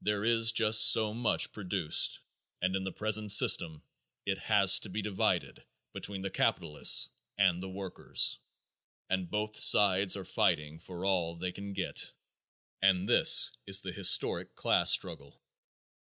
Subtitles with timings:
[0.00, 2.20] There is just so much produced,
[2.60, 3.82] and in the present system
[4.24, 8.38] it has to be divided between the capitalists and the workers,
[9.10, 12.12] and both sides are fighting for all they can get,
[12.80, 15.42] and this is the historic class struggle.